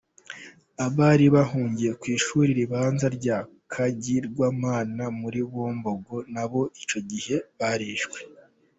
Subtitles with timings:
[0.85, 3.37] Abari bahungiye ku ishuri ribanza rya
[3.73, 8.19] Kagirwamana muri Bumbogo nabo icyo gihe barishwe.